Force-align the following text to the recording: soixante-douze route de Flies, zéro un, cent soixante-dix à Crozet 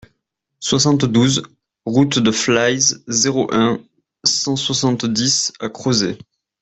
soixante-douze 0.59 1.43
route 1.85 2.17
de 2.17 2.31
Flies, 2.31 3.03
zéro 3.07 3.47
un, 3.53 3.79
cent 4.23 4.55
soixante-dix 4.55 5.53
à 5.59 5.69
Crozet 5.69 6.17